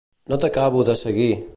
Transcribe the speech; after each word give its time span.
No 0.31 0.39
t'acabo 0.45 0.83
de 0.89 0.99
seguir. 1.05 1.35